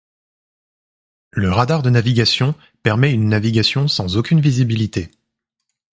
Le 1.29 1.51
radar 1.51 1.83
de 1.83 1.91
navigation 1.91 2.55
permet 2.81 3.13
une 3.13 3.27
navigation 3.29 3.87
sans 3.87 4.17
aucune 4.17 4.41
visibilité. 4.41 5.11